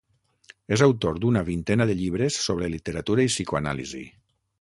És 0.77 0.83
autor 0.85 1.19
d'una 1.25 1.43
vintena 1.49 1.87
de 1.91 1.97
llibres 1.99 2.39
sobre 2.47 2.71
literatura 2.77 3.27
i 3.29 3.31
psicoanàlisi. 3.35 4.03